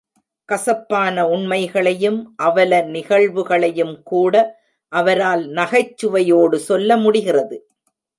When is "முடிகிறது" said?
6.97-7.59